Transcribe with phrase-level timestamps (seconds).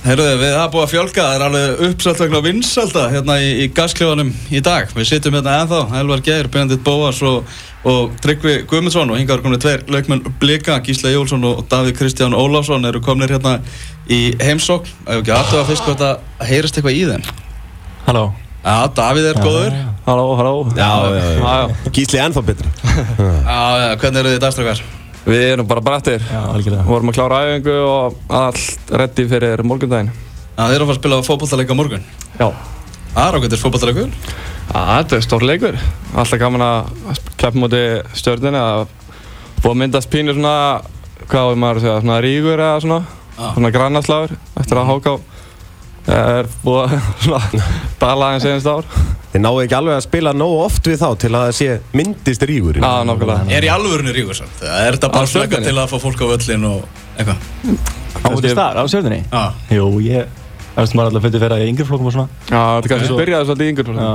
[0.00, 3.66] Heyrðu, við hafa búið að fjölga, það er alveg uppsalt vegna vinsalda hérna í, í
[3.76, 4.88] gasklefanum í dag.
[4.96, 7.50] Við sittum hérna ennþá, Elvar Geir, Benedikt Bóas og,
[7.84, 12.88] og Tryggvi Guðmundsson og hingaður komið tveir leikmenn Blika, Gísla Jólsson og Davíð Kristján Ólafsson
[12.88, 13.58] eru komnir hérna
[14.08, 14.88] í heimsókn.
[15.04, 17.28] Það er ekki aftur að fyrst hvort að heyrist eitthvað í þeim.
[18.06, 18.24] Halló.
[18.64, 19.76] Já, Davíð er góður.
[20.08, 20.54] Halló, halló.
[20.80, 21.36] Já, já, já.
[21.36, 21.92] Já, já.
[21.98, 22.72] Gísli ennþá betur.
[23.50, 24.82] Já, já, hvernig eru þið dagstrakar?
[25.26, 26.22] Við erum bara brættir.
[26.24, 26.84] Já, algjörlega.
[26.88, 30.12] Vorum að klára æfingu og allt reddi fyrir morgundaginn.
[30.56, 32.06] Já, þið eru að fara að spila fótballtaleika á morgun.
[32.38, 32.48] Já.
[33.10, 34.12] Það er.
[34.70, 35.78] Já, þetta er stór leikur.
[36.14, 37.82] Alltaf gaman að keppa múti
[38.16, 38.64] stjórnina.
[39.60, 40.54] Búið að myndast pínur svona,
[41.26, 43.00] hvað er maður að segja, svona ríkur eða svona.
[43.34, 43.46] Já.
[43.56, 45.16] Svona grannarslagur eftir að háká.
[46.08, 47.54] Er búið að
[48.00, 48.84] dala aðeins einast ár.
[49.30, 52.42] Þið náðu ekki alveg að spila nógu oft við þá til að það sé myndist
[52.50, 52.76] rígur.
[52.80, 53.42] Já, nokkulega.
[53.54, 54.54] Er í alvörunni ríkur samt?
[54.58, 55.66] Það er þetta bara stjörnunni?
[55.68, 56.80] til að fá fólk á völlin og
[57.14, 57.38] eitthvað?
[58.10, 59.20] Á móti starf, á stjórnunni?
[59.30, 59.42] Já.
[59.76, 60.22] Jú, ég,
[60.74, 62.28] það veist maður alltaf fyrir að vera í yngri flokkum og svona.
[62.48, 63.86] Já, þetta kannski Svo- byrjaði svolítið yngur.
[64.00, 64.10] Já,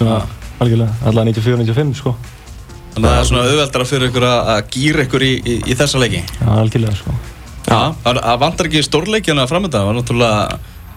[0.00, 0.16] svona,
[0.58, 2.10] algjörlega, allavega 94-95 sko.
[2.96, 3.86] Þannig að það er svona auðveldara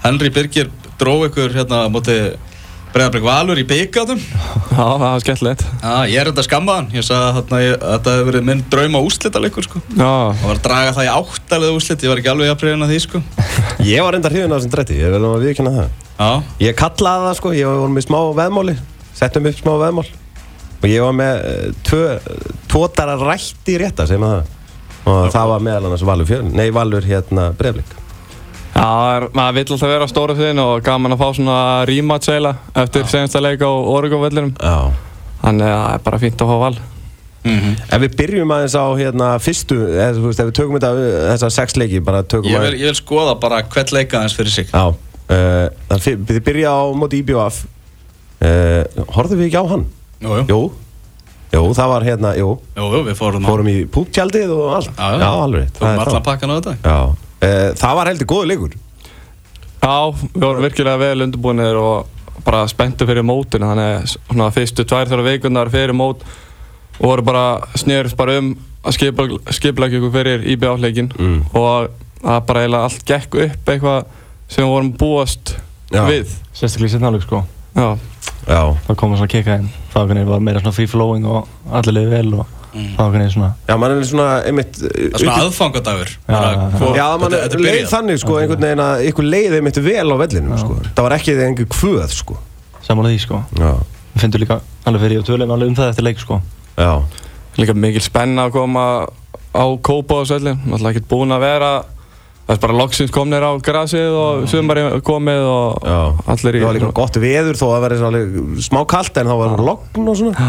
[0.01, 0.05] Já.
[0.05, 0.09] Já.
[0.09, 0.69] Henry Birgir
[1.01, 2.15] dró ykkur hérna á móti
[2.91, 4.19] Breiðarbreik Valur í byggatum.
[4.19, 5.61] Já, það var skemmtilegt.
[5.79, 6.89] Já, ég er þetta skammaðan.
[6.91, 9.81] Ég sagði að þarna ég- að þetta hefur verið minn drauma úslitaleikur sko.
[9.95, 12.03] Já, Það var að draga það í áttalega úslit.
[12.03, 13.21] Ég var ekki alveg jafnriðin að því sko.
[13.87, 15.89] Ég var enda hrifin af þessum dretti, ég vil að viðkynna það.
[16.19, 16.43] Já.
[16.67, 18.75] Ég kallaði það sko, ég var með smá veðmáli,
[19.21, 20.07] settum upp smá veðmál.
[20.83, 22.19] Og ég var með uh, tvö,
[22.67, 24.57] tótara rætti rétta, segjum að það.
[25.07, 27.53] Og það var meðal annars Valur fjörn, nei Valur hérna.
[28.81, 32.81] Já, maður vill alltaf vera á stóra þinn og gaman að fá svona rematch eiginlega
[32.81, 34.55] eftir senasta leik á Oregon-vellinum.
[34.57, 34.77] Já.
[35.43, 36.73] Þannig að það er bara fínt að fá val.
[37.41, 40.91] Mm Ef við byrjum aðeins á hérna fyrstu, eða þú veist, ef við tökum þetta
[40.97, 42.81] uh, þessa sex leiki, bara tökum Ég vil, að...
[42.81, 44.69] ég vil skoða bara hvert leika aðeins fyrir sig.
[44.69, 47.63] Já, uh, það fyr- þið byrja á móti IBF.
[48.41, 49.87] Uh, horfðum við ekki á hann?
[50.21, 50.45] Jú, jú.
[50.49, 50.61] Jú.
[51.51, 52.53] Jú, það var hérna, jú.
[52.77, 54.93] Jú, jú, við fórum, Fórum í púptjaldið og allt.
[54.95, 55.27] Já, já.
[55.45, 55.65] alveg.
[55.73, 56.75] það Tókum er allan pakkan á þetta.
[56.85, 57.30] Já.
[57.41, 58.73] Uh, það var heldur góður leikur.
[59.81, 63.65] Já, við vorum virkilega vel undirbúinir og bara spenntu fyrir mótinu.
[63.71, 66.21] Þannig að svona fyrstu tvær þrjá vikurnar fyrir mót
[66.99, 67.45] og voru bara
[67.81, 68.51] snýrst bara um
[68.85, 68.97] að
[69.57, 71.41] skipla ykkur fyrir IBF-leikin Mm.
[71.53, 71.89] og
[72.21, 74.05] það bara eiginlega allt gekk upp eitthvað
[74.47, 75.55] sem við vorum búast
[75.91, 76.05] Já.
[76.09, 76.29] við.
[76.53, 77.43] Sérstaklega í setna áleik sko.
[77.75, 77.97] Já,
[78.47, 78.61] Já.
[78.87, 79.69] Það kom svona keka inn.
[79.93, 83.49] Það var meira svona free flowing og allir liði vel og það var hvernig svona.
[83.67, 84.79] Já, mann er svona einmitt...
[84.79, 86.13] Það er svona aðfangadagur.
[86.97, 90.59] Já, mann er leið þannig sko, einhvern veginn að ykkur leið einmitt vel á vellinum
[90.61, 90.77] sko.
[90.87, 92.37] Það var ekki einhver kvöð sko.
[92.85, 93.41] Samanlega því sko.
[93.59, 93.71] Já.
[94.11, 96.41] Við finnum líka alveg fyrir og tölum alveg um það eftir leik sko.
[96.79, 96.93] Já.
[97.59, 98.85] líka mikil spenna að koma
[99.51, 100.61] á kópa og svellin.
[100.63, 101.73] Náttúrulega ekkert búin að vera
[102.51, 105.99] Það er bara loksins komnir á grasið og sumari komið og Já.
[106.33, 108.21] allir í Það var líka gott veður þó að það svona
[108.65, 110.47] smá kalt en þá var það logn og svona.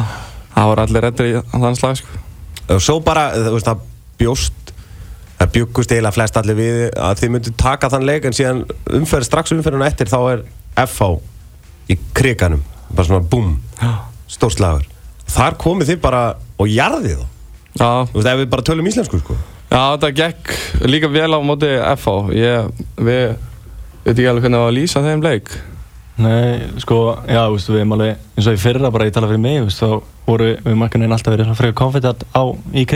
[0.53, 2.21] Það voru allir reddir í þann slag sko.
[2.73, 3.87] Og svo bara, þú veist, það
[4.21, 4.73] bjóst
[5.43, 8.61] það bjöggust eiginlega flest allir við að þið myndu taka þann leik en síðan
[8.95, 10.45] umferð, strax umferðinu eftir þá er
[10.85, 11.09] FH
[11.91, 13.57] í kriganum bara svona búm,
[14.31, 14.87] stórslagur
[15.33, 16.23] þar komið þið bara
[16.61, 17.29] og jarðið þá
[17.73, 19.35] Já, þú veist, ef við bara tölum íslensku sko
[19.73, 20.55] já, þetta gekk
[20.89, 22.17] líka vel á móti FH.
[22.37, 22.71] Ég,
[23.01, 23.23] við
[24.05, 25.53] veit ekki alveg hvernig það var að lýsa þeim leik.
[26.23, 29.31] Nei, sko, já, þú veist, við erum alveg, eins og í fyrra bara ég tala
[29.31, 32.87] fyrir mig, þú veist, þá voru við makkaninn alltaf verið frekar confident á í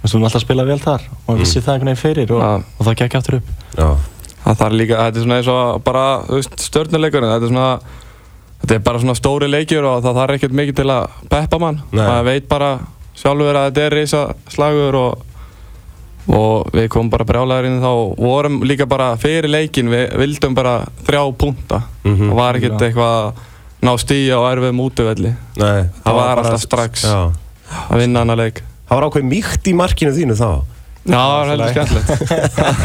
[0.00, 2.32] veist, við erum alltaf að spila vel þar og við vissi það einhvern veginn fyrir
[2.32, 2.52] og, Já.
[2.78, 3.48] og það gekk aftur upp.
[3.76, 3.88] Já,
[4.40, 6.04] Það þarf líka, þetta er svona eins og bara,
[6.64, 7.32] stjórnuleikurinn.
[7.34, 7.98] Þetta er svona,
[8.62, 11.82] þetta er bara svona stóri leikjur og það þarf ekkert mikið til að peppa mann.
[11.92, 12.70] Það veit bara
[13.20, 15.26] sjálfur að þetta er reysa slagur og,
[16.40, 20.56] og við komum bara brjálæðir inn þá og vorum líka bara fyrir leikin, við vildum
[20.56, 21.82] bara þrjá punta.
[22.08, 22.30] Mhm.
[22.30, 23.46] Það var ekkert eitthvað að
[23.86, 25.32] ná stíja á erfiðum útivelli.
[25.60, 27.20] nei Það var alltaf strax Já.
[27.90, 28.60] að vinna hana leik.
[28.90, 30.50] Það var ákveð mýkt í markinu þínu þá
[31.00, 32.10] Já, það var heldur skemmtilegt.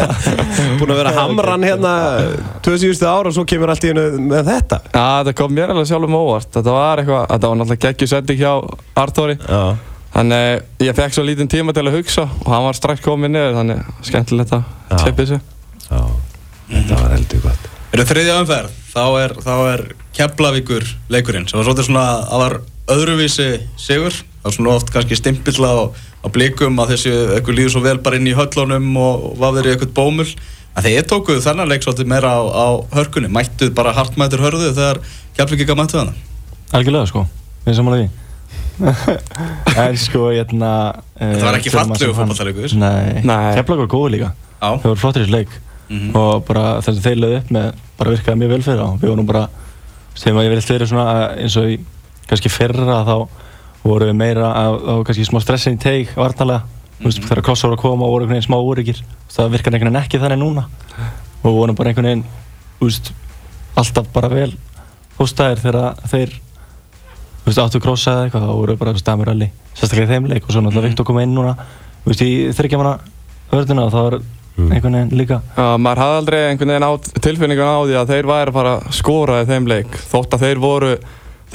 [0.80, 1.92] Búin að vera hamran hérna
[2.64, 5.74] tvö síðustu ára og svo kemur allt í hennu með þetta Já, þetta kom mér
[5.74, 6.48] alveg sjálfum óvart.
[6.56, 8.54] Þetta var eitthvað, þetta var náttúrulega geggjusending hjá
[9.04, 9.36] Artóri.
[9.44, 9.64] Já,
[10.16, 13.58] Þannig ég fekk svo lítinn tíma til að hugsa og hann var strax komið niður,
[13.58, 14.96] þannig skemmtilegt að Já.
[15.02, 15.40] klippa þessu.
[15.90, 16.00] já,
[16.72, 19.84] þetta var heldur gott Eru þriðja umferð, þá er, þá er
[20.16, 22.58] Keflavíkur leikurinn sem var svolítið svona, það var
[22.96, 23.48] öðruvísi
[23.82, 25.80] sigur, það var svona oft kannski stimpilla á,
[26.24, 29.74] á blikum að þessi eitthvað líður svo vel bara inn í höllunum og vafðir í
[29.74, 30.28] eitthvað bómul
[30.76, 35.02] en þeir tókuðu þennan leik svolítið meira á, á hörkunni, mættuð bara hartmættur hörðu þegar
[35.36, 36.16] Keflavík ekki mættuð hana
[36.76, 37.22] Algjörlega, sko.
[37.66, 38.12] Við erum samanlega því.
[39.86, 40.72] en sko, hérna...
[41.20, 42.74] Þetta var ekki fallegu fótboltaleikur.
[42.82, 43.22] Nei.
[43.24, 43.52] Nei.
[43.56, 44.30] Keflag var góð líka.
[44.58, 44.70] Já.
[44.82, 45.52] Það var flottir í þessu leik.
[46.18, 47.20] og bara það sem þeir
[50.16, 51.80] sem að ég vilt verið svona eins og í
[52.30, 53.16] kannski fyrra þá
[53.86, 54.66] voru við meira á
[55.06, 56.64] kannski smá stressin í teig vartalega
[57.00, 57.28] mm -hmm.
[57.28, 59.04] þegar krossar voru að koma og voru einhvern veginn smá úryggir
[59.36, 60.64] það virkaði einhvern veginn ekki þannig núna.
[61.44, 62.26] Og við vorum bara einhvern veginn
[62.82, 63.12] úst,
[63.76, 64.54] alltaf bara vel
[65.20, 66.32] hóstaðir þegar þeir
[67.46, 70.48] úst, áttu krossa eða eitthvað þá voru við bara stamur allir sérstaklega í þeim leik
[70.48, 71.56] og svo náttúrulega Viktor kom inn núna.
[72.06, 72.98] Úst, í þryggjamanna
[73.52, 74.20] vörduna og það var
[74.56, 75.42] einhvern veginn líka.
[75.58, 76.92] Já, maður hafði aldrei einhvern veginn á
[77.26, 80.46] tilfinningun á því að þeir væri að fara að skora í þeim leik þótt að
[80.46, 80.92] þeir voru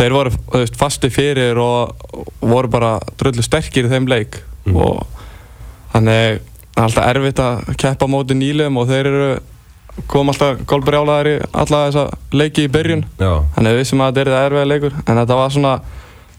[0.01, 4.41] þeir voru veist, fasti fyrir og voru bara dröllu sterkir í þeim leik.
[4.71, 5.01] Og
[5.95, 6.41] þannig
[6.77, 9.31] það er alltaf erfitt að keppa móti nýliðum og þeir eru
[10.09, 13.05] kom alltaf gólbrjálaðar í alla þessa leiki í byrjun.
[13.21, 13.33] Já.
[13.57, 15.73] þannig við vissum að þetta er það erfiða leikur en þetta var svona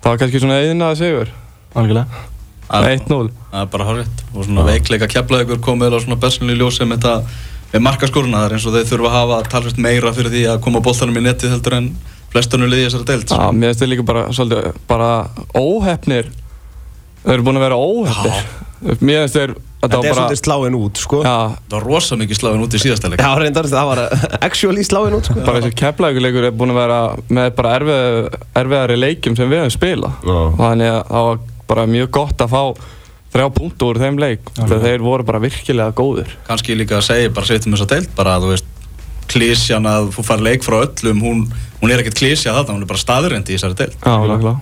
[0.02, 1.34] það var kannski svona eðinaða sigur
[1.75, 2.24] algjörlega
[2.71, 7.01] 1-0 Það er bara hárið og svona veikleika keflaðugur komið á svona bessunni ljósi með
[7.01, 8.38] þetta með markaskoruna.
[8.41, 11.19] Það er eins og þeir þurfa að hafa talvist meira fyrir því að koma bóltanum
[11.19, 11.89] í nettið heldur en
[12.31, 15.09] flestunum liði þessari deild Já, mér finnst þeir líka bara svolítið bara
[15.56, 16.31] óhefnir
[17.23, 21.00] þeir eru búin að vera óhefnir mér finnst þeir Þetta þetta er svolítið sláin út,
[21.01, 21.19] sko.
[21.25, 23.21] já, Það var rosa mikið sláinn út í síðasta leik.
[23.23, 24.01] Já, reyndar, það var
[24.45, 25.39] actually sláin út, sko.
[25.41, 27.00] bara þessi keflækuleikur er búin að vera
[27.33, 30.19] með bara erfið, erfiðari leikjum sem við höfum spilað.
[30.21, 30.38] Já.
[30.59, 31.41] þannig að það var
[31.71, 32.63] bara mjög gott að fá
[33.31, 36.33] þrjá punktu úr þeim leik þegar þeir voru bara virkilega góðir.
[36.50, 38.68] Kannski líka að segja bara setjum þess að deild bara að þú veist
[39.31, 41.45] klísjan að þú far leik frá öllum hún,
[41.79, 43.95] hún er ekkert klísja þarna, hún er bara staðurend í þessari deild.
[44.03, 44.57] Já, nákvæmlega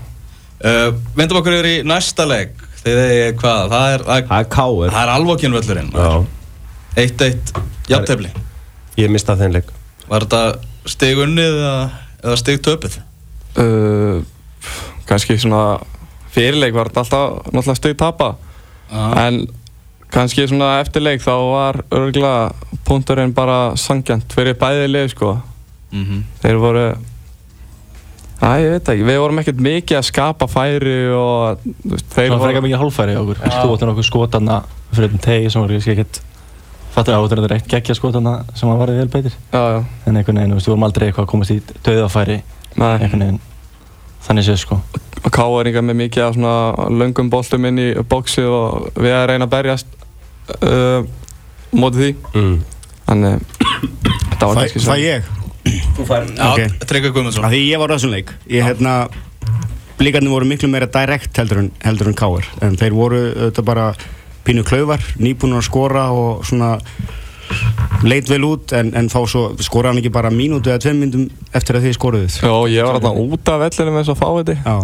[0.59, 5.01] uh, Vendum okkur yfir í næsta leik þegar þið, hvað, það er það er, Það
[5.01, 6.09] er er alvokinn völlurinn Já.
[6.99, 7.53] 1-1,
[7.89, 8.31] jafntefli.
[8.99, 9.69] Ég mistað þeim leik.
[10.09, 11.75] Var þetta stig unnið eða,
[12.23, 12.97] eða stig töpuð?
[13.59, 14.21] uh,
[15.09, 15.79] kannski svona
[16.33, 18.31] fyrirleik var þetta alltaf náttúrulega stöð tapa.
[18.91, 19.43] En
[20.09, 25.37] kannski svona eftirleik þá var örgulega punkturinn bara sangjant fyrir bæði lið sko.
[25.91, 26.23] Mm -hmm.
[26.41, 26.89] þeir voru
[28.39, 32.27] Æ, ég veit ekki, við vorum ekkert mikið að skapa færi og þú veist, þeir
[32.29, 33.37] Svona frekar mikið hálfæri á okkur.
[33.43, 36.21] Þú áttu nokkuð skotanna fyrir um tegi sem var ekkert
[36.93, 40.15] Fattur að þetta er eitt geggja skotanna sem var varðið vel beitir Já, já, En
[40.17, 42.39] einhvern veginn, þú veist, við vorum aldrei eitthvað að komast í döðafæri
[42.79, 42.95] Nei.
[42.95, 43.39] Einhvern veginn.
[44.25, 44.79] Þannig séð sko
[45.27, 49.53] káeringar með mikið af svona löngum boltum inn í bóksi og við að reyna að
[49.55, 49.87] berjast
[50.63, 51.01] uh,
[51.75, 52.55] mótið því Mm.
[53.09, 53.41] þannig
[54.29, 55.27] þetta var Fæ, kannski fæ ég?
[55.97, 56.77] Þú fær Já, Ok.
[56.89, 58.93] Tryggvi Guðmundsson Af því ég var á þessum leik Ég hérna
[59.99, 63.89] Blíkarnir voru miklu meira direkt heldur en, heldur en káir En þeir voru þetta bara
[64.47, 66.77] pínu klaufar Nýbúnur að skora og svona
[68.05, 71.25] Leit vel út en, en fá svo Skora hann ekki bara mínútu eða tveim myndum
[71.55, 72.37] Eftir að þið skoruðuð?
[72.39, 74.77] Já, ég var alltaf út af vellinu með þess að fá þetta Já,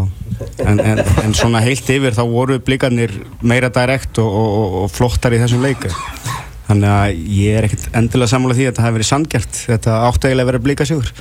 [0.66, 4.92] en, en, en svona heilt yfir þá voru blikarnir meira direkt og, og, og, og
[4.92, 5.88] flottar í þessum leik.
[6.66, 10.30] Þannig að ég er ekkert endilega sammála því að þetta hafi verið sandgjart þetta átti
[10.30, 11.12] eiginlega að vera blikasjóður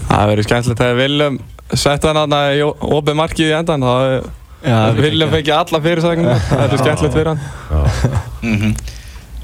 [0.00, 1.40] Það verður skemmtilegt þegar Viljum
[1.84, 3.92] sett hann aðna í opið markið í endan þá
[4.98, 8.74] Viljum fengið alla fyrirsagnir þetta er skemmtilegt fyrir hann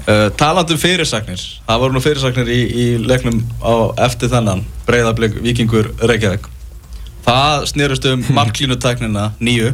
[0.07, 3.73] uh, Talandi um fyrirsagnir Það voru nú fyrirsagnir í, í leiknum á
[4.07, 6.47] eftir þennan Breiðablík Víkingur Reykjavík.
[7.27, 9.73] Það snerust um marklínutæknina nýju.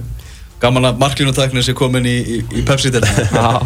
[0.64, 3.64] Gaman að marklínutæknin sé komin í, í, í Pepsi-deltina Já,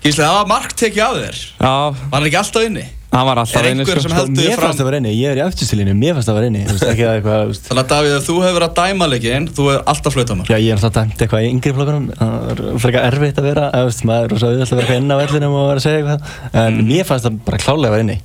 [0.00, 1.38] Gísli, það var mark tekið af þér.
[1.60, 2.86] Já, Var hann ekki alltaf inni?
[3.10, 4.02] Hann var alltaf inni einhver sko.
[4.04, 6.30] sem Sko, heldur mér fram fannst það vera inni, ég er í afturstilinu, mér fannst
[6.30, 7.64] það vera inni Þú veist, ekki að eitthvað, þú veist.
[7.66, 10.56] Þannig að Davíð, þú hefur verið að dæma leikinn Þú hefur alltaf flautað mark Já,
[10.60, 14.04] ég er alltaf dæmt eitthvað í yngri flokkunum Það er frekar erfitt að vera veist,
[14.06, 17.08] Maður er rosa auðvitað að vera á vellinum og vera að segja eitthvað En mér
[17.10, 18.18] fannst það bara klálega vera inni.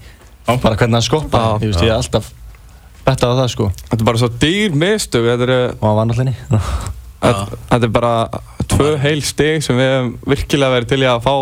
[0.46, 1.66] Bara hvernig hann skoppa Já.
[1.66, 2.34] Ég er alltaf
[3.06, 3.70] betta á það sko.
[3.90, 4.76] Þetta er bara svo dýr
[5.46, 6.62] er, Og hann var náttúrulega inni.
[7.26, 8.14] Þetta, er bara
[8.70, 11.36] tvö heil stig sem við hefum virkilega verið til í að fá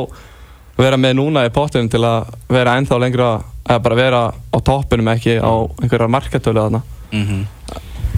[0.77, 3.31] vera með núna í pottinum til að vera ennþá lengra
[3.63, 6.83] eða bara vera á toppinum ekki á einhverjar markatölu þarna.
[7.13, 7.45] Mm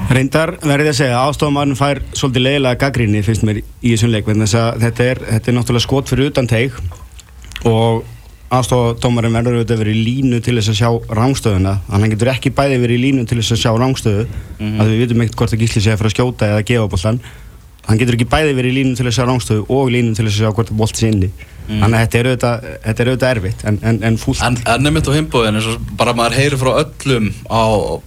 [0.06, 4.28] Reyndar verði að segja að ástofamarinn fær svolítið leiðilega gaggrinni finnst mér í þessum leik
[4.28, 6.76] vegna þess að þetta er, þetta er náttúrulega skot fyrir utan teig
[7.66, 8.04] og
[8.54, 12.32] aðstofadómarinn verður auðvitað verið í línu til þess að sjá rángstöðuna þannig að hann getur
[12.36, 14.28] ekki bæði verið í línu til þess að sjá rángstöðu
[14.68, 17.20] að við vitum ekkert hvort að gísli sé að fara að skjóta eða gefa boltan
[17.88, 20.28] hann getur ekki bæði verið í línu til þess að sjá rángstöðu og línu til
[20.28, 21.32] þess að sjá hvort að bolt sé inni
[21.68, 24.42] þannig að þetta er auðvitað, þetta er auðvitað erfitt en, en, en fúlt.
[24.46, 27.64] En, en nefnitt á og bara maður heyri frá öllum á,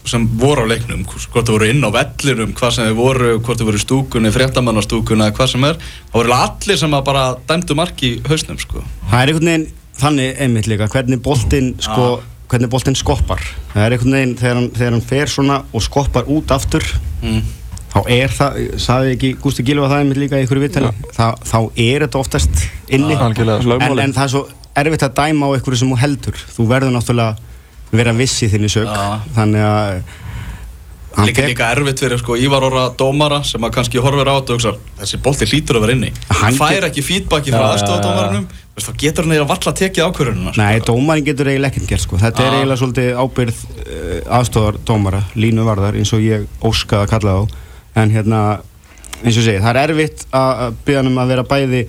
[0.09, 3.61] sem voru á leiknum hvort þau voru inn á vellinum, hvað sem þau voru hvort
[3.61, 8.07] þau voru í stúkunni, fréttamannastúkunni hvað sem er, það voru allir sem bara dæmdu mark
[8.07, 8.85] í hausnum sko.
[9.11, 12.09] Það er einhvern veginn þannig einmitt líka hvernig boltinn sko,
[12.51, 13.43] hvernig boltinn skoppar.
[13.75, 16.87] Það er einhvern veginn þegar hann, þegar hann fer svona og skoppar út aftur
[17.23, 17.43] mm.
[17.99, 21.59] Þá er það, sagði ekki Gústi Gilva það einmitt líka í ykkur viðtali þá, þá
[21.75, 23.19] er þetta oftast inni.
[23.19, 24.47] En, en það er svo
[24.79, 26.41] erfitt að dæma á einhverju sem þú heldur.
[26.55, 28.89] Þú verður náttúrulega að vera viss í þinni sög
[29.37, 30.01] þannig að
[31.19, 34.59] Líka, líka erfitt fyrir sko, Ívar Óra dómara sem að kannski horfir á þetta og
[34.59, 36.11] hugsa þessi bolti hlýtur að vera inni.
[36.31, 38.45] Hann fær ekki feedbacki frá aðstofadómaranum
[38.79, 40.63] þá getur hann eða valla tekið ákvörðununa sko.
[40.63, 42.19] Nei, dómarinn getur eiginlega ekkert gert sko.
[42.23, 42.59] Þetta er Já.
[42.59, 47.57] eiginlega svolítið ábyrð uh, aðstofar dómara, línu varðar eins og ég óskaði að kalla þá
[48.03, 48.43] en hérna,
[49.23, 51.87] eins og segi, það er erfitt að biðja hann um að vera bæði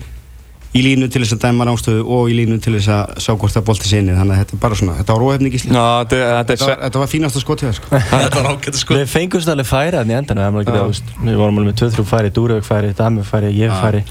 [0.70, 3.54] í línu til þess að dæma ránstöðu og í línu til þess að sjá hvort
[3.56, 4.14] það bolti sinni.
[4.14, 6.82] Þannig að þetta er bara svona, þetta var óhefni gísli Já, þetta þetta þetta, var-
[6.84, 8.78] þetta var fínast að skotja það sko.
[8.84, 8.98] sko.
[9.00, 12.68] Við fengumst alveg færi að í endan við, við vorum alveg með 2-3 færi, Dúrevik
[12.68, 14.04] færi, Dami færi, ég færi.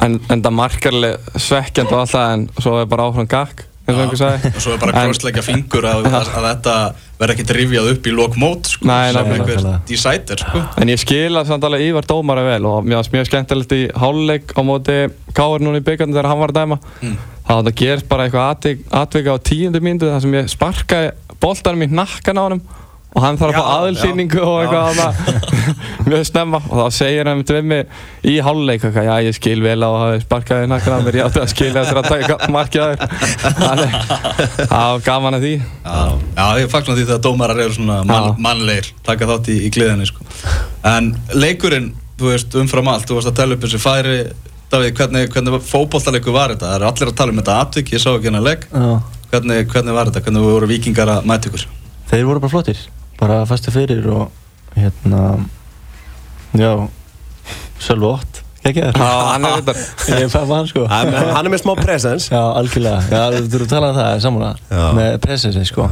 [0.00, 4.02] En, en það markarlega svekkjandi og alltaf en svo er bara áfram gakk eins og
[4.04, 4.54] einhver sagði.
[4.54, 6.78] Og svo er bara krossleikja fingur að, að, að þetta
[7.18, 10.62] verði ekkert rifjað upp í lokmót sko, Nei, sem einhver decider sko.
[10.78, 13.80] En ég skil að samt alveg Ívar dómara vel og mér finnst mjög skemmtilegt í
[13.98, 14.98] háluleik á móti
[15.34, 16.80] Káur núna í byggjarni þegar hann var að dæma.
[17.48, 21.10] Þá það gerist bara eitthvað atvik, atvika á tíundu mínútu þar sem ég sparkaði
[21.42, 22.62] boltanum í nakkan á honum
[23.16, 25.54] og hann þarf að fá Já, aðilsýningu og eitthvað þarna
[26.08, 27.94] mjög snemma og þá segir hann við mig
[28.28, 31.18] í háluleik eitthvað, já ég skil vel á að hafa sparkaði í nakkan á mér,
[31.18, 33.96] ég átti að skilja eftir að taka markið að þér Þannig,
[34.68, 35.96] það var gaman að því Já,
[36.36, 38.42] já, ég fagnar því þegar dómarar eru svona man, Já.
[38.48, 40.26] mannlegir, taka þátt í, í gleðinni sko.
[40.92, 41.88] En leikurinn,
[42.20, 44.18] þú veist, umfram allt, þú varst að tala upp þessi færi
[44.68, 46.66] Davíð, hvernig, hvernig fótbolltaleikur var þetta?
[46.68, 48.88] Það eru allir að tala um þetta atvik, ég sá ekki hennar leik Já.
[49.32, 50.22] hvernig, hvernig var þetta?
[50.26, 51.64] Hvernig voru vikingar að mæta ykkur?
[52.10, 52.82] Þeir voru bara flottir,
[53.18, 54.28] bara fastu fyrir og
[54.78, 55.22] hérna,
[56.54, 56.70] já,
[57.82, 59.00] sölvu 8, ekki það?
[59.02, 59.74] Já, hann er þetta
[60.22, 60.86] Ég fæði hann sko.
[60.90, 64.18] Hann hann er með smá presence Já, algjörlega, já, þú þurfum að tala um það
[64.26, 64.84] samanlega, Já.
[64.98, 65.88] með pressensi sko.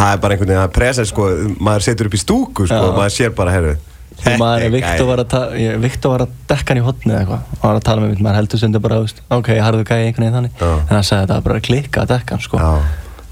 [0.00, 1.24] Það er bara einhvern veginn að presence sko
[1.60, 2.84] Maður setur upp í stúku sko Já.
[2.90, 3.74] og maður sér bara, herru
[4.20, 7.20] Og maður, Viktor var, að ta- ég- Viktor var að dekka hann í hotni eða
[7.22, 8.98] eitthvað og var að tala með mér, maður heldur sem þetta bara,
[9.38, 10.70] ok, harðu gæði einhvern veginn þannig Já.
[10.82, 12.60] en hann sagði þetta var bara að klikka að dekka hann sko.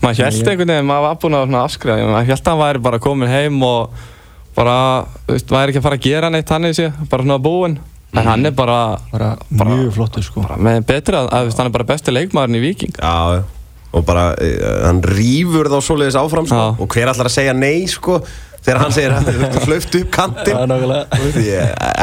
[0.02, 2.82] Maður held einhvern veginn, maður var búinn að svona afskrifa maður held að hann væri
[2.86, 3.90] bara komin heim og
[4.58, 4.76] bara,
[5.26, 7.78] þú veist, væri ekki að fara að gera neitt hann í sig, bara svona búinn
[8.16, 8.78] en hann er bara,
[9.12, 10.42] bara, Bara- mjög flottur sko.
[10.46, 13.42] bara með betri að, að hann er bara besti leikmaðurinn í Viking já.
[13.88, 16.76] Og bara, eh, hann rýfur þá svoleiðis áfram sko.
[16.78, 18.18] Og hver allar að segja nei sko
[18.58, 20.92] Þegar hann segir að þú hlauft upp Já, kantinn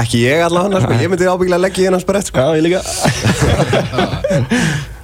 [0.02, 2.82] Ekki ég allavega sko Ég myndi ábyggilega leggja í hennar sprett sko Já, ég líka.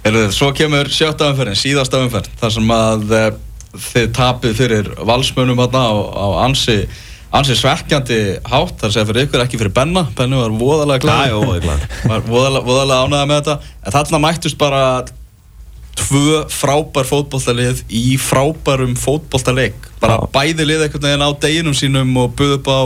[0.00, 3.28] Þið, svo kemur sjötta umferðin, síðasta umferð þar sem að uh,
[3.90, 6.76] þið tapið fyrir valsmönum þarna á, á ansi,
[7.36, 10.06] ansi svekkjandi hátt, þar segja fyrir ykkur, ekki fyrir Benna.
[10.16, 11.36] Benni var voðalega glæð
[12.10, 13.74] var voðalega, voðalega ánægða með þetta.
[13.84, 14.82] En þarna mættust bara
[16.00, 19.76] tvö frábær fótboltalið í frábærum fótboltaleik.
[20.00, 20.26] Bara Já.
[20.32, 22.80] bæði lið einhvern veginn á deginum sínum og buð upp á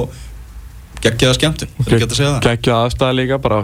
[1.04, 2.44] geggjaða skemmtun, þú getur að segja það.
[2.46, 3.58] geggja aðstæða líka bara,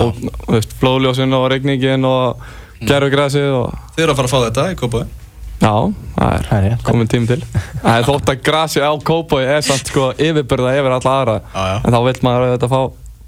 [0.00, 2.48] og, þú veist, flóðljósin og regningin og
[2.88, 5.08] gerfugræsið og Þið eru að fara að fá þetta í Kópaði
[5.60, 5.72] já,
[6.16, 10.06] það er komin tím til það er þótt að grasi á kópói er samt sko
[10.16, 11.76] yfirbyrða yfir alla aðra Já, já.
[11.84, 12.80] en þá vil maður auðvitað fá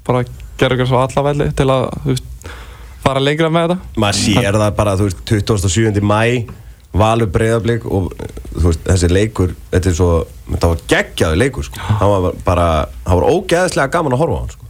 [0.09, 0.23] bara
[0.57, 2.49] gerfugræs á alla velli til að, veist,
[3.05, 6.01] fara lengra með þetta Maður sér það bara, þú veist, 27.
[6.01, 6.19] mæ
[6.93, 8.11] Valur breyðablík og
[8.53, 10.09] þú veist, þessi leikur, þetta er svo,
[10.51, 11.79] þetta var geggjaði leikur, sko.
[12.01, 12.65] Það var bara,
[13.07, 14.67] það var ógeðslega gaman að horfa á hann, sko.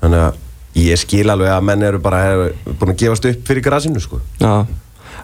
[0.00, 0.38] Þannig að
[0.78, 4.20] ég skil alveg að menn eru bara er, búin að gefast upp fyrir grasinu, sko.
[4.40, 4.66] Já,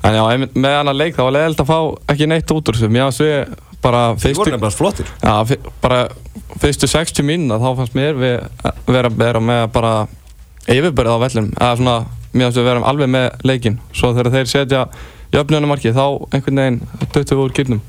[0.03, 0.23] en já,
[0.55, 1.79] með annan leik þá var leiðilegt að fá
[2.13, 2.91] ekki neitt út úr þessu.
[2.91, 3.55] Mér fannst við
[3.87, 5.11] bara Þið voru fyrstu, nefnilega flottir.
[5.23, 6.01] já, fyr- bara
[6.63, 8.37] fyrstu 60 mínuna þá fannst mér við
[8.91, 9.93] vera, vera með bara
[10.67, 11.53] yfirbyrð á vellinum.
[11.61, 11.97] Eða svona,
[12.33, 13.79] mér fannst við vera alveg með leikinn.
[13.95, 14.87] Svo þegar þeir setja
[15.37, 16.81] jöfnunumarki þá einhvern veginn
[17.13, 17.81] döttu við úr kýrnum.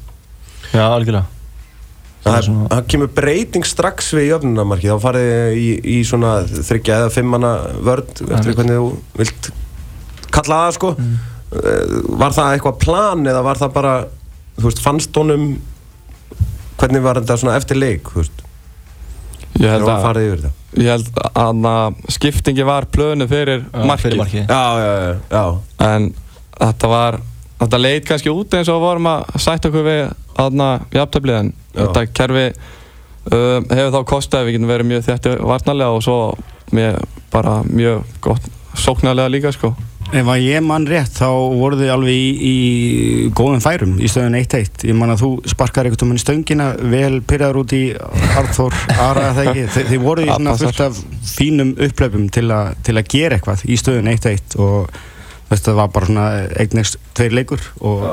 [0.73, 1.25] Já, algjörlega.
[2.27, 7.00] Það, svona- það kemur breyting strax við jöfnunamarki, þá farið þið í, í svona þryggja
[7.01, 7.51] eða fimmana
[7.88, 8.88] vörd, eftir hvernig þú
[9.22, 9.50] vilt
[10.31, 10.91] kalla það, sko.
[10.98, 13.93] Eh, Var það eitthvað plan eða var það bara,
[14.60, 15.46] þú veist, fannst honum,
[16.77, 18.43] hvernig var þetta svona eftir leik, þú veist,
[19.57, 20.53] Ég held að, farið yfir þetta?
[20.77, 24.03] ég held að, skiptingi var plönu fyrir Já, markið.
[24.03, 24.43] fyrir markið.
[24.51, 25.46] Já, já, já, já.
[25.88, 26.13] en
[26.60, 27.17] þetta var
[27.57, 30.03] þetta leit kannski út eins og vorum að sætta okkur við
[30.38, 31.55] aðna jafntöflið en Já.
[31.77, 36.19] Þetta kerfi uh, hefur þá kostið að við getum verið mjög þétti varnarlega og svo
[36.75, 37.01] með
[37.34, 39.72] bara mjög gott sóknarlega líka sko.
[40.15, 41.27] Ef að ég mann rétt þá
[41.60, 45.89] voru þið alveg í, í góðum færum í stöðun 1-1 ég man að þú sparkar
[45.89, 47.81] einhvern veginn í stöngina vel pyrraður út í
[48.39, 52.62] Arþór Ara eða það ekki, Þi, þið voru í fullt af fínum upplöpum til, a,
[52.88, 54.96] til að gera eitthvað í stöðun 1-1 og
[55.51, 56.29] þetta var bara svona
[56.63, 58.07] eignast tveir leikur og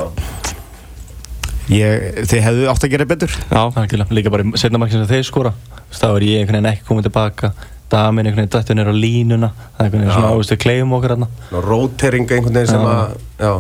[1.73, 4.17] ég, þið hefðu átt að gera betur já, Algjörlega.
[4.19, 5.55] Líka bara í setna markið sem þeir skora.
[5.95, 7.53] Þá er ég einhvern veginn ekki komið tilbaka.
[7.93, 9.51] Damin einhvern veginn dættur nýra á línuna.
[9.77, 11.29] Það er einhvern veginn svona, við kleifum okkur hérna.
[11.69, 12.93] Rótering einhvern veginn sem Já.
[12.93, 13.55] að, já,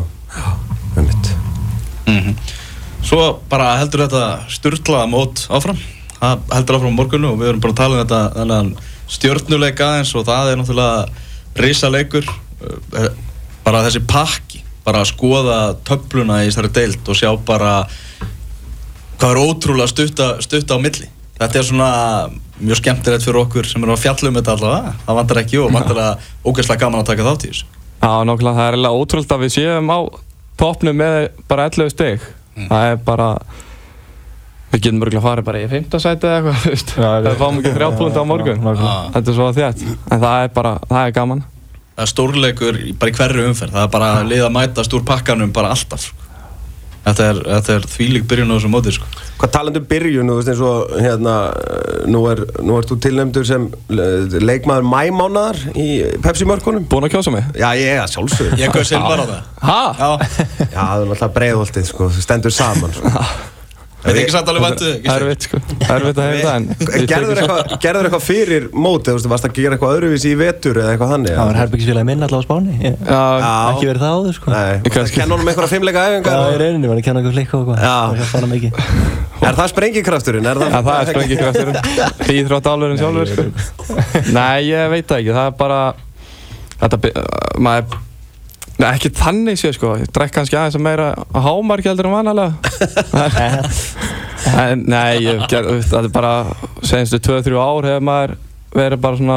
[0.96, 1.32] með mitt
[2.04, 2.34] Mhm.
[3.04, 5.78] Svo bara heldur þetta styrlaða mót áfram
[6.24, 8.70] það heldur áfram á morgunu og við erum bara að tala um þetta þennan
[9.14, 11.08] stjörnuleik aðeins og það er náttúrulega
[11.64, 13.08] risaleikur eh,
[13.64, 17.74] bara þessi pakki bara að skoða töfluna í þessari deild og sjá bara
[19.18, 21.90] hvað er ótrúlega stutta, stutta á milli þetta er svona
[22.60, 25.72] mjög skemmtilegt fyrir okkur sem erum að fjalla um þetta allavega það vantar ekki og
[25.74, 27.70] vantar að ógeðslega gaman að taka þátt í þessu
[28.04, 29.98] Já, nákvæmlega, það er eiginlega ótrúlega að við séum á
[30.60, 31.14] toppnum með
[31.48, 32.26] bara 11 stygg.
[32.68, 33.28] Það er bara,
[34.74, 36.92] við getum mörgulega að fara bara í 15 sæti eða eitthvað, þú veist.
[36.98, 38.60] Við- Það fáum ekki þrjá púnta á morgun.
[38.60, 38.92] nákvæmlega.
[39.14, 39.84] Þetta er svo þétt.
[40.12, 41.42] En það er bara, það er gaman.
[41.94, 45.06] Það er stórleikur bara í hverju umferð það er bara að liða að mætast úr
[45.06, 46.10] pakkanum bara alltaf
[47.04, 49.08] þetta er, þetta er þvílík byrjun á þessu móti sko.
[49.40, 51.34] Hvað talandi um byrjun, þú veist eins og hérna,
[52.08, 55.88] nú er, nú ert þú tilnæmdur sem eh, leikmaður mæmánaðar í
[56.24, 57.50] Pepsi-mörkunum Búin að kjósa mig?
[57.60, 59.80] Já, ég er sjálfsögur ég gauð silvar á það Hæ?
[60.00, 60.08] já,
[60.64, 63.12] Já, það er náttúrulega breiðholtið, sko, stendur saman sko.
[64.04, 65.60] veit ekki satt alveg væntu Það er vitt, sko.
[65.84, 66.60] Það er vitt að hefða það,
[67.00, 70.38] ég Gerður eitthvað, gerður eitthvað fyrir mótið, þú veist, varst að gera eitthvað öðruvísi í
[70.40, 71.34] vetur eða eitthvað þannig?
[71.38, 73.52] Það var herbyggisfélagi minn allavega á Spáni Ég- Já, Já.
[73.74, 76.90] Ekki verið það áður sko Nei, Ég kenna honum einhverja fimmleika Já, æfingar í rauninni
[76.92, 79.24] var að kenna eitthvað flikka og eitthvað Já.
[79.44, 80.46] Er það sprengikrafturinn?
[80.48, 81.78] Er Já, það er sprengikrafturinn.
[82.32, 83.96] Íþrótt álurinn sjálfur, sko.
[84.36, 85.34] Nei, ég veit það ekki.
[85.36, 85.80] Það er bara,
[86.80, 87.00] þetta,
[87.66, 87.98] maður,
[88.74, 89.92] Nei, ekki þannig séu, sko.
[90.00, 92.52] Ég drekk kannski aðeins að meira hámarki heldur en vanalega.
[94.44, 96.32] En, nei, ég, ger, þetta er bara,
[96.84, 98.34] senstu 2-3 ár hefur maður
[98.76, 99.36] verið bara svona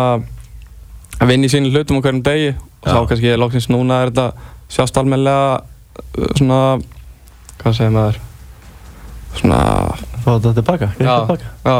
[1.22, 3.06] að vinna í sínum hlutum á hverjum degi og þá Já.
[3.14, 6.60] kannski loksins núna er þetta sjást almennilega uh, svona,
[7.62, 8.20] hvað segir maður,
[9.40, 9.62] svona,
[10.26, 11.54] Fá þetta tilbaka já, tilbaka.
[11.64, 11.78] já,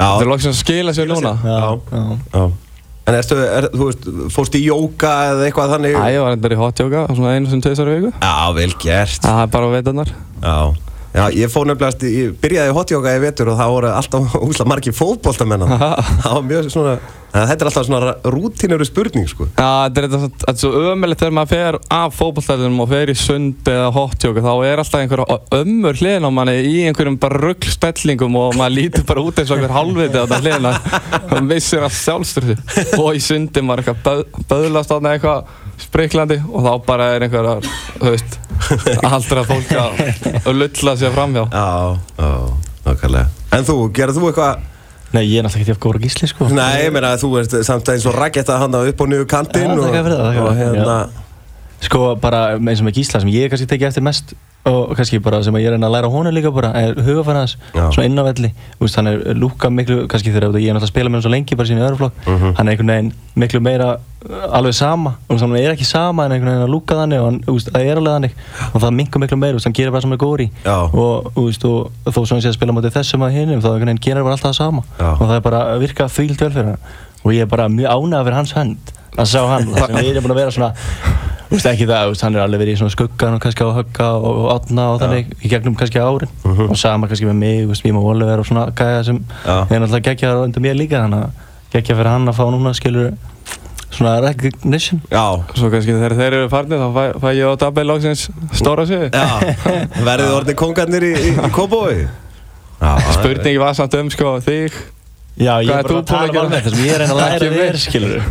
[0.00, 1.34] þetta er Já, loksins að skila sér núna.
[1.44, 1.60] Já,
[1.92, 2.02] Já.
[2.32, 2.44] já.
[3.04, 5.96] En erstu, er, þú veist, fórst í jóka eða eitthvað þannig?
[6.00, 8.14] Æ, ég var endur í hot yoga, svona einu sem tveisar viku.
[8.16, 9.20] Já, vel gert.
[9.26, 10.12] Það er bara á veitarnar.
[10.40, 10.56] Já.
[11.14, 14.64] Já, ég fór nefnilegast, ég byrjaði í hotjóka í vetur og það voru alltaf úsla
[14.66, 16.94] margir fótboltamenn það var mjög svona,
[17.34, 19.48] en þetta er alltaf svona rútínuru spurning, sko.
[19.56, 23.12] Já, þetta er, þetta, þetta er svo ömulegt þegar maður fer af fótballstæðunum og fer
[23.12, 25.24] í sund eða hot yoga, þá er alltaf einhver
[25.58, 29.58] ömmur hliðin á manni í einhverjum bara ruggspellingum og maður lítur bara út eins og
[29.58, 32.58] einhver halvviti á þetta hliðin og missir allt sjálfstyrði
[33.00, 37.66] og í sundi maður eitthvað böð, böðlast á eitthvað spriklandi og þá bara er einhver,
[37.98, 38.38] þú veist,
[39.08, 40.04] aldrei að fólk að
[40.44, 41.44] að lulla sér framhjá.
[41.50, 42.30] Já, já,
[42.84, 43.26] nákvæmlega.
[43.54, 44.62] En þú, gerðu þú eitthvað,
[45.14, 46.48] Nei, ég er náttúrulega ekki af góra gísli sko.
[46.50, 49.70] Nei, ég meina að þú ert samt eins og raggetta handa upp og niður kantinn
[49.70, 50.96] Já, og, og hérna,
[51.84, 55.42] Sko bara eins og með gísla sem ég kannski tekið eftir mest og kannski bara
[55.44, 57.90] sem ég er að reyna að læra á honum líka bara er hugafæra hans Já.
[57.92, 58.48] svona inn á velli.
[58.78, 61.24] Þú veist, hann er lúka miklu kannski þegar ég er náttúrulega að spila með hann
[61.26, 62.54] svo lengi bara sín í öðru flokk Mhm.
[62.56, 63.88] hann er einhvern veginn miklu meira
[64.24, 65.12] uh, alveg sama.
[65.28, 67.84] Og hann er ekki sama en einhvern veginn að lúka þannig og hann, veist, það
[67.90, 68.32] er alveg þannig.
[68.72, 70.48] Og það minkur miklu meira, hann gerir bara sem er góður í.
[70.64, 74.24] Og, þó sem hann sé að spila motið þessum að hinnum þá einhvern veginn gerir
[74.24, 74.82] bara alltaf það sama.
[74.96, 75.10] Já.
[75.12, 76.80] og það er bara að virka þvílt vel fyrir hann.
[77.24, 80.10] Og ég er bara mjög ánægð fyrir hans hönd að sjá hann, það sem við
[80.16, 80.72] erum búin að vera svona
[81.44, 84.06] Þú veist ekki það, hann er alveg verið í svona skuggan og kannski á högga
[84.16, 86.32] og, og átna og þannig í gegnum kannski árin
[86.68, 89.56] og sama kannski með mig, við má Oliver og svona gæja sem Já.
[89.68, 93.12] er náttúrulega geggjaðar undir mér líka þannig að geggja fyrir hann að fá núna skilur
[93.94, 97.84] svona recognition já, Svo kannski þegar þeir eru farnir þá fæ, fæ ég á Dabbe
[97.86, 98.26] loksins
[98.56, 99.06] stóra sig.
[99.12, 99.54] já,
[100.02, 102.06] verðið orðið kongarnir í, í, í Kópói?
[102.80, 104.74] Já, Spurningi var samt um sko þig.
[105.34, 107.46] Já, ég er bara að að tala um þetta sem ég er að að læra
[107.50, 108.26] þér skilur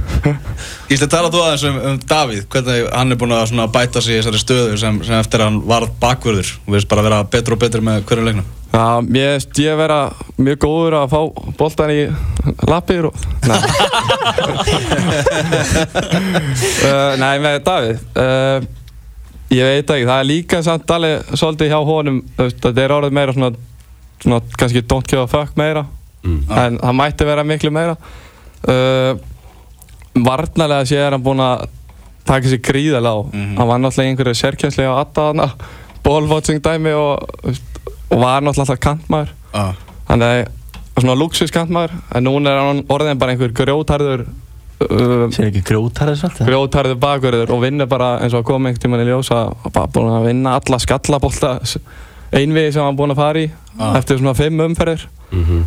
[0.87, 4.19] Gísli, tala þú aðeins um, um Davíð, hvernig hann er búinn að bæta sig í
[4.21, 7.55] þessari stöðu sem, sem eftir að hann varð bakvörður og veist bara að vera betur
[7.55, 8.47] og betur með hverju leiknum.
[8.71, 9.97] Já, ég veist ég vera
[10.37, 11.19] mjög góður að fá
[11.59, 11.97] boltan í
[12.71, 13.25] lappir og...
[13.49, 13.59] Nei.
[16.87, 18.05] uh, nei, með Davíð.
[18.15, 18.69] Uh,
[19.51, 23.35] ég veit ekki, það er líka samt alveg svolítið hjá honum, þetta er orðið meira
[23.35, 23.51] svona,
[24.23, 25.83] svona kannski don't give a fuck meira,
[26.23, 27.95] en það mætti vera miklu meira.
[28.63, 29.13] Uh,
[30.13, 31.67] varnarlega sé er hann búinn að
[32.27, 33.19] taka sér gríðalega á.
[33.33, 35.47] Hann var náttúrulega einhverju sérkjænslega að atta hana,
[36.05, 39.33] ballwatching dæmi og, og var náttúrulega alltaf kantmaður.
[39.53, 39.73] Ah.
[40.07, 40.47] Hann er
[40.99, 46.13] svona luxus kantmaður, en núna er hann orðin bara einhver grjótarður uh, Sér ekki grjótar
[46.13, 49.31] þess að grjótarður bakverður og vinnur bara eins og að koma einhvern tímann í ljós
[49.33, 51.55] að bara búin að vinna alla skallabólta
[52.33, 53.95] einvið sem hann búin að fara í Ah.
[53.97, 55.07] eftir svona fimm umferðir.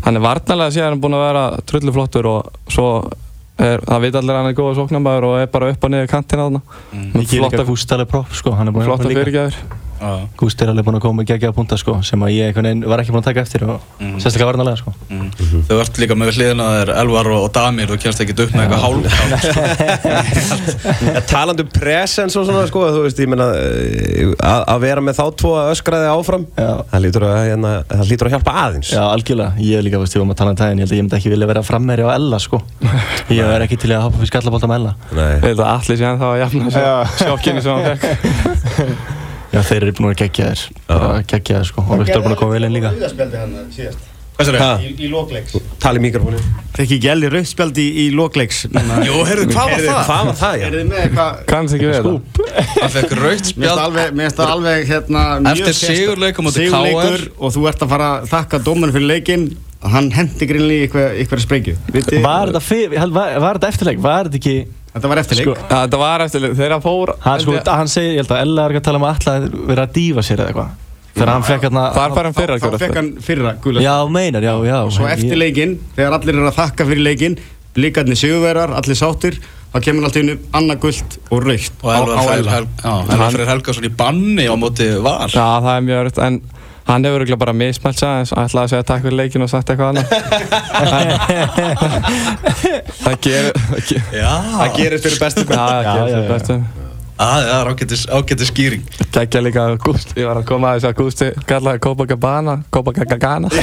[0.05, 2.85] Hann er varnarlega síðan hann búin að vera trulluflottur og svo
[3.59, 6.11] er, það veit allir að hann er góða sóknarmæður og er bara upp og niður
[6.13, 6.61] kantina þarna.
[7.17, 9.53] Líka flotta, gústaleg propp sko Hann er búin að flotta líka.
[10.37, 13.01] Gústi er alveg búinn að koma með geggjaða punta sko, sem að ég veginn var
[13.03, 14.19] ekki búinn að taka eftir og Mhm.
[14.21, 14.93] sérstaklega varnalega sko.
[15.11, 15.31] Mm.
[15.69, 18.83] Þau ert líka með hliðina þér Elvar og, Damir og kemst ekki upp með eitthvað
[18.85, 19.05] hálf
[21.07, 25.01] Ja, talandi um presence og svona sko, þú veist, ég meina eh, að að vera
[25.01, 26.71] með þá tvo að öskraði áfram Já.
[26.93, 30.15] það lítur að, hérna, það lítur að hjálpa aðeins Já, algjörlega, ég er líka, veist,
[30.17, 31.63] ég var með að tala um tæðin, ég held að ég myndi ekki vilja vera
[31.67, 32.59] frammeri á Ella sko.
[33.37, 34.93] Ég er ekki til í að hoppa fyrir skallabólta með Ella.
[39.57, 42.35] Já, þeir eru búin að gegja þér, bara gegja þér sko, og Viktor er búin
[42.37, 42.93] að koma vel inn líka.
[42.93, 44.83] Rauðaspjaldi hann síðast Hvað sér þau?
[44.85, 46.37] Í, í lókleiks Tali mikrofónu
[46.77, 50.01] Fekk ekki Elli rauðspjaldi í, í lókleiks Jú, heyrðu, hvað var það?
[50.11, 50.67] Hvað var það, já?
[50.67, 52.05] Er þið með eitthvað Kannst ekki við það.
[52.83, 55.97] Hann fekk raukt Mér finnst spjald alveg, mér finnst það alveg hérna mjög Eftir sérstakt.
[56.03, 57.33] sigurleik á móti Sigurleikur KR.
[57.41, 59.47] og þú ert að fara að þakka dómarinn fyrir leikinn
[59.97, 62.53] Hann hendi greinlega í eitthvað, eitthvað sprengju Viti, Var
[64.97, 65.47] þetta, var, eftirleik?
[65.47, 67.15] Sko, þetta var eftir, þegar hann fór...
[67.23, 69.63] hann, sko, hann segir, ég held að Ella er ekki að tala um að alla
[69.71, 70.75] vera að dífa sér eða eitthvað.
[71.17, 71.83] Þegar hann fekk hérna...
[71.97, 74.79] Þar fær hann fyrra Þá að fekk hann fyrra gula Já, meinar, já, já.
[74.93, 77.39] Svo eftir leikinn, þegar allir eru að þakka fyrir leikinn
[77.77, 79.39] Blikarnir sigurverar, allir sáttir
[79.73, 83.51] Þá kemur alltaf innu annað gult og raukt Og Elvar Freyr Hel- já, Elvar Freyr
[83.53, 86.05] Helgason í banni á móti var Já, það er mjög
[86.87, 89.71] hann hefur örugglega bara mismælt sig aðeins ætlaði að segja takk fyrir leikin og sagt
[89.71, 90.07] eitthvað annað.
[93.05, 93.53] það gerir...
[93.71, 96.29] það ge- Já, Það gerist fyrir bestu Já, það Já, gerir já, sér já.
[96.35, 96.55] bestu.
[97.17, 98.85] Það er ágætis, ágætis skýring.
[99.15, 103.49] Gekkja líka Gústi, ég var að koma að þess að Gústi kallaði Copacabana, Copacabana.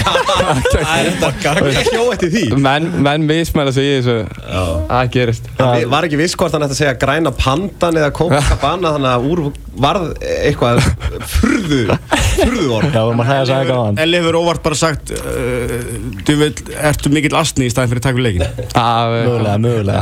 [0.73, 2.43] Það er Hjó eftir því.
[2.61, 4.15] Menn, menn mismæla sig í þessu,
[4.89, 5.49] það gerist.
[5.59, 9.27] Það var ekki viss hvort hann ætti að segja græna pandan eða Copacabana þannig að
[9.29, 9.39] úr
[9.83, 10.81] varð eitthvað
[11.33, 11.81] furðu
[12.37, 12.89] furðu orð.
[12.93, 14.01] Já, vorum að hlæða þess aðeins á hann.
[14.03, 15.17] Elli hefur óvart bara sagt uh,
[16.27, 20.01] Du vil, ertu mikill astni í staðin fyrir takk fyrir leikin Það Mögulega, mögulega.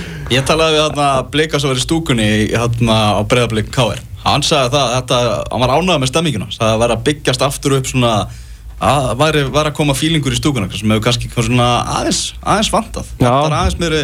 [0.30, 4.74] Ég talaði við hérna Blika sem var í stúkunni hérna á breyðablík KR Hann sagði
[4.76, 5.18] það, þetta,
[5.50, 8.12] hann var ánægð með stemminguna sagði að það væri að byggjast aftur upp svona
[8.80, 11.66] að væri, væri að koma fílingur í stúkuna sem hefur kannski svona
[11.98, 13.26] aðeins aðeins vantað Já.
[13.26, 14.02] Það er aðeins meiri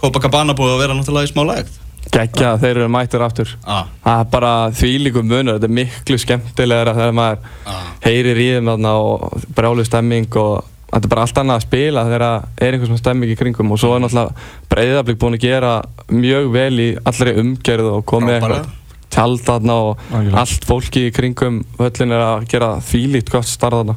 [0.00, 1.76] Copacabana búið að vera náttúrulega í smá lægt
[2.10, 3.50] Gekkja, þeir eru mættir aftur.
[3.68, 3.84] ah.
[4.02, 7.82] Það er bara þvílíku munur, þetta er miklu skemmtilegra þegar maður Ah.
[8.06, 12.24] heyrir í þeim og brjálu stemming og þetta er bara allt annað að spila þegar
[12.26, 15.72] það er einhvers svona stemming í kringum og svo er náttúrulega breyðablík búin að gera
[16.10, 18.68] mjög vel í allri umgerð og komið eitthvað
[19.10, 20.42] tjald þarna og Algjörlega.
[20.44, 23.96] allt fólki í kringum höllin er að gera þvílíkt gott starf þarna.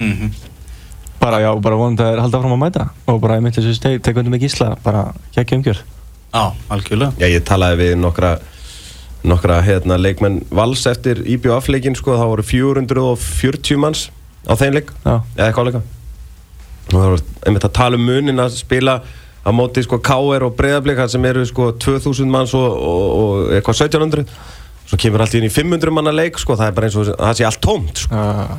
[0.00, 0.30] mm
[1.20, 2.84] Bara, já, bara vonandi að þeir halda fram að mæta.
[3.12, 5.02] Og bara ég myndi þessu steg, tekja undir mig gísla, bara
[5.34, 5.82] geggja umgjörð.
[6.32, 8.30] Já, algjörlega Já, ég talaði við nokkra
[9.28, 14.06] nokkra hérna, leikmenn vals eftir IBF-leikin sko, það voru 440 manns
[14.48, 15.18] á þeim leik Já.
[15.36, 15.82] eða eitthvað leika
[16.88, 19.00] og það voru einmitt að tala um munin að spila
[19.40, 23.86] á móti sko KR og breyðablika sem eru sko 2000 manns og, og, og eitthvað
[23.86, 24.26] 1700
[24.90, 27.12] svo kemur allt í inn í 500 manna leik sko, það er bara eins og
[27.12, 28.18] það sé allt tómt sko.
[28.20, 28.56] Uh,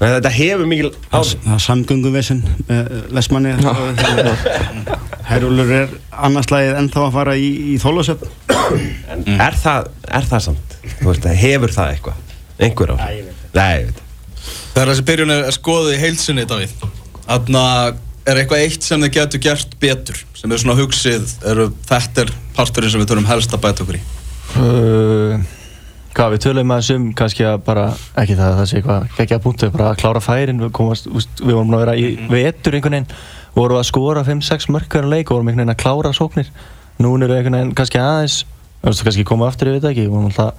[0.00, 2.42] en þetta hefur mikil áhrif Það er samgöngum vesen
[3.16, 3.54] Vestmanni
[5.30, 5.90] Herúlur er
[6.26, 8.24] annarslægið ennþá að fara í, í þólasöp
[9.12, 10.78] en er, það, er það samt?
[11.00, 12.38] Þú veist, hefur það eitthvað?
[12.60, 13.04] Einhver áhrif?
[13.04, 14.06] Nei, ég veit Nei, ég veit
[14.70, 16.74] Þegar þessi byrjun er skoðið í heilsinni, Davíð
[17.30, 22.24] Þannig er eitthvað eitt sem þið getur gert betur sem er svona hugsið, eru þetta
[22.24, 24.00] er parturinn sem við þurfum helst að bæta okkur í.
[24.58, 25.44] Uh,
[26.16, 27.86] hvað við tölum aðeins um kannski að bara,
[28.20, 31.42] ekki það að það sé eitthvað geggja punktu, bara að klára færin við, komast, úst,
[31.42, 33.14] við vorum að vera í vetur einhvern veginn,
[33.54, 36.50] vorum að skora 5-6 mörkar leik og vorum einhvern veginn að klára sóknir.
[37.00, 38.42] Núna eru einhvern veginn kannski aðeins
[38.82, 40.58] kannski koma aftur, ég veit ekki vorum alltaf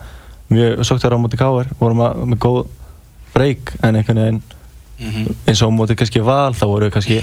[0.52, 2.64] mjög sóktar á móti káar vorum að, með góð
[3.36, 4.42] breyk en einhvern veginn
[5.02, 7.20] eins og á móti kannski val þá voru við kannski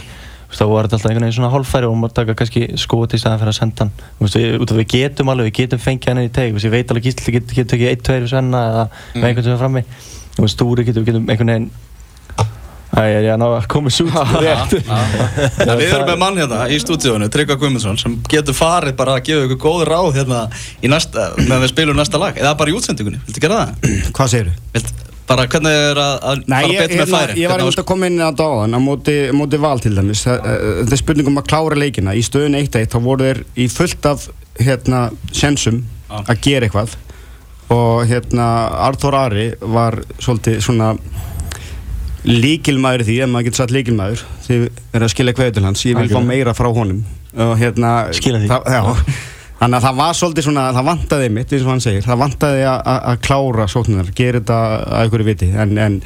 [0.48, 3.40] þá var þetta alltaf einhvern veginn svona hálffæri og maður taka kannski skot í staðan
[3.42, 3.90] fyrir að senda hann.
[4.18, 6.56] Þú veist, við, út af við getum alveg, við getum fengið hann inn í teg
[6.56, 9.60] ég veit alveg gísli getur getur tekið 1-2 við senna eða með einhvern sem er
[9.60, 9.84] frammi.
[10.38, 11.70] Þú veist, stúri getur, við getum einhvern veginn
[12.88, 14.72] Æ, ég er að ná að koma svo út rétt.
[14.88, 19.26] En við erum með mann hérna í stúdíónu, Tryggva Guðmundsson sem getur farið bara að
[19.28, 20.46] gefa ykkur góð ráð hérna
[20.80, 22.40] í næsta, meðan við spilum næsta lag.
[22.40, 23.92] Eða bara í útsendingunni, viltu gera það?
[24.16, 25.07] Hvað segir þú?
[25.28, 27.34] Bara hvernig er að, að Nei, fara betur með hérna, færi?
[27.42, 30.22] ég var einmitt að koma inn á dáðan á móti, móti val til dæmis.
[30.24, 32.14] Það- eh, þetta er spurning um að klára leikina.
[32.16, 36.22] Í stöðun 1-1 þá voru þeir í fullt af hérna, sensum Já.
[36.24, 36.96] að gera eitthvað.
[37.70, 38.46] Og hérna
[38.88, 40.94] Arthur Ari var svolítið svona
[42.28, 44.64] líkilmaður í því, ef maður getur satt líkilmaður þið
[44.96, 45.84] er að skilja til hans.
[45.84, 47.04] Ég vil fá meira frá honum.
[47.36, 48.48] Og hérna Skila því.
[48.48, 48.82] það, já,
[49.58, 52.62] þannig að það var svolítið svona það vantaði mitt, eins og hann segir það vantaði
[52.70, 55.48] að- að að klára sóknunar gera þetta að einhverju viti.
[55.64, 56.00] En, en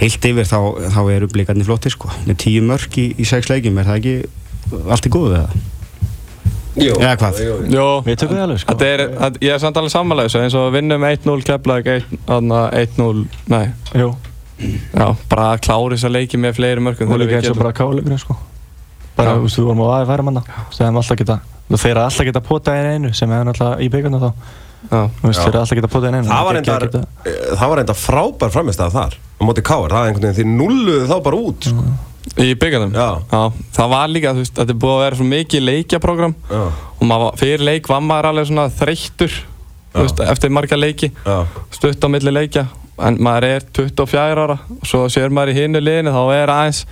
[0.00, 0.58] heilt yfir þá,
[0.92, 2.08] þá eru blikarnir flottir sko.
[2.26, 4.14] Með tíu mörk í, í sex leikjum er það ekki
[4.90, 5.60] allt í góðu eða?
[6.80, 7.38] Jú, Eða hvað?
[7.42, 7.54] jú.
[7.74, 8.74] Jó, Við tökum það alveg sko.
[8.86, 11.88] Er, að, ég er samt alveg sammála þessu eins og við vinnum 1-0 Keflavík
[12.30, 13.64] 1-0, nei,
[13.98, 14.12] Jú,
[14.94, 17.72] já, bara að klára þess að leiki með fleiri mörgum og líka eins og bara
[17.74, 18.36] káleikurinn sko.
[19.16, 21.40] Bara, þú veist, við vorum á aðeins færa manna
[21.70, 24.30] Þú þeir eru alltaf geta potað einu einu sem hefum alltaf í byggarna þá.
[24.90, 25.44] Já, Þú veist, Já.
[25.44, 27.98] þeir eru alltaf geta potað einu einu Það var reyndar, geta- eh, það var reyndar
[28.00, 31.68] frábær framistæða þar á móti Káar, það er einhvern veginn því nulluðu þá bara út
[31.68, 31.84] sko.
[32.40, 33.08] í byggarnum Já.
[33.76, 36.62] það var líka, þú veist, þetta er búið að vera svo mikið leikjaprogram Já,
[37.00, 39.32] og maður, var- fyrir leik var maður alveg svona þreyttur
[39.94, 41.38] þú veist, eftir marga leiki já,
[41.70, 42.66] stutt á milli leikja.
[43.00, 46.84] En maður er 24 ára og svo sér maður í hinu liðinu þá er aðeins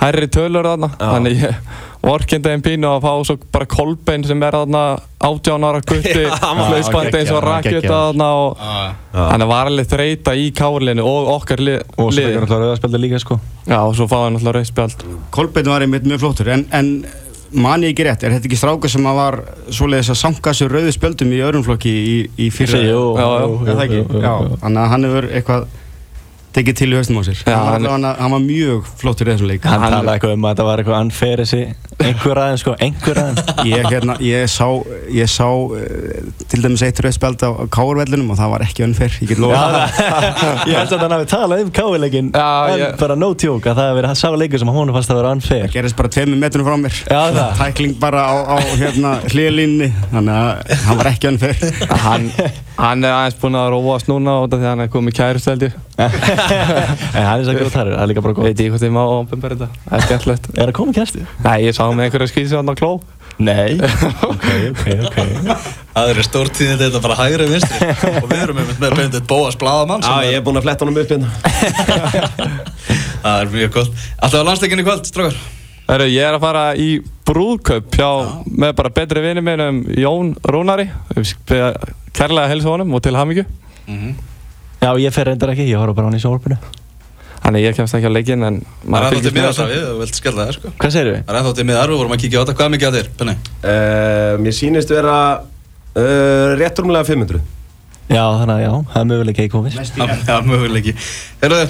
[0.00, 0.88] hærri tölur þarna.
[1.00, 1.54] Þannig ég
[2.00, 4.82] vorkindi einn pínu að fá svo bara kolbein sem er þarna
[5.20, 9.24] 18 ára gutti Já, hann var- hlaupandi eins og rakjöta þarna og Já.
[9.34, 13.00] hann var alveg þreita í kárlinu og okkar lið, Og svo fekk hann alltaf rauðarspjaldi
[13.04, 13.36] líka sko.
[13.68, 15.04] Já og svo fáði hann alltaf rauðspjald
[15.36, 16.90] Kolbeinn var einmitt mjög flottur en, en
[17.52, 19.36] man ég ekki rétt, er þetta ekki stráka sem að var
[19.74, 22.78] svoleiðis að sanga sér rauðu spjöldum í öðrum flokki í, í fyrra?
[22.86, 23.98] Jú, jú, Er það ekki?
[24.00, 25.60] jú, jú, Já, jú.
[26.56, 27.38] Tekið til í haustum á sér.
[27.46, 29.62] Já, hann, var hann- hann var mjög flottur í þessum leik.
[29.64, 31.60] Hann Hann- talaði eitthvað um að þetta var eitthvað unfair þessi
[32.00, 33.40] einhver aðeins sko, einhver aðeins.
[33.68, 34.66] Ég, hérna, ég sá,
[35.12, 35.76] ég sá uh,
[36.48, 39.60] til dæmis eitt rauð spjald á káurvellinum og það var ekki önfer ég get lofa
[40.70, 43.76] Ég held að hann hafi talað um káileikin Já, en ég- bara no joke að
[43.76, 45.66] það hefði verið sá leikur sem hún fannst að vera unfair.
[45.68, 46.98] Það gerist bara tveimur metrunum frá mér.
[47.04, 47.52] Já, það.
[47.60, 51.54] tækling bara á, á hérna, hlýðlínni þannig að hann var ekki önfer
[52.06, 52.30] hann,
[52.80, 54.40] hann er aðeins búinn að róast núna
[56.00, 56.16] hann
[56.80, 58.84] er En hann er svo góð þar, það er líka bara góð veit ég hvort
[58.86, 59.68] ég má ofnbæra þetta?
[59.86, 60.50] Það er skemmtilegt.
[60.56, 61.24] Er það komið kæsti?
[61.46, 62.92] nei ég sá með einhverja skýrsi á kló.
[63.40, 63.78] Nei.
[64.30, 65.16] Ok, ok, ok.
[65.94, 67.88] Það eru stórtíðin þetta bara hægri vinstri.
[68.20, 71.00] Og við erum með, með Bendit Bóas Bladamann já, ég er búinn að fletta honum
[71.00, 71.30] upp hérna.
[73.24, 74.04] Það er mjög gott.
[74.20, 75.40] Alltaf á landsleikinni í kvöld, strókar
[75.90, 76.88] Heru, ég er að fara í
[77.26, 78.10] brúðkaup hjá,
[78.46, 80.86] með bara betri vinni mínum Jón Rúnari.
[82.14, 83.46] Kærlega helsa honum og til hamingju
[84.80, 86.56] Já, ég fer reyndar ekki, ég horf bara á hann í sjónvarpinu
[87.40, 89.68] þannig ég kemst ekki á leikinn en Það er ennþá til fylgist með miðar þessu.
[89.70, 91.20] við, þú vilt skella það sko Hvað segir við?
[91.24, 92.96] Það er ennþá til miðar, við vorum að kíkja á þetta, hvað er mikið á
[92.96, 93.34] þér, Penni?
[93.60, 97.40] uh, Mér sýnist vera uh, réttrumlega 500
[98.10, 99.78] Já, þannig að já, það er möguleika í komið
[100.30, 100.94] Já, möguleiki
[101.44, 101.60] Herðu,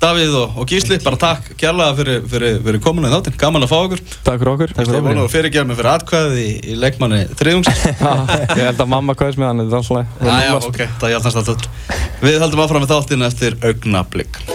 [0.00, 3.72] Davíð og, og Gísli, bara takk kjærlega fyrir, fyrir, fyrir komuna í þáttinn, gaman að
[3.72, 4.00] fá okkur.
[4.24, 4.72] Takk fyrir okkur.
[4.72, 7.82] Takk fyrir vona að fyrirgjara mig fyrir atkvæðið í, í leikmanni þriðungsins
[8.56, 11.40] ég held að mamma kvæðis með hann þetta er alltaf Já, já, ok, það hjálpast
[11.42, 14.40] alltaf Við höldum áfram með þáttinn eftir augnablík